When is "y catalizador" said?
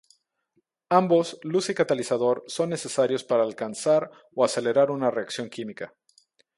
1.69-2.43